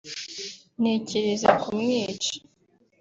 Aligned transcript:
ntekereza 0.79 1.49
kumwica 1.61 2.31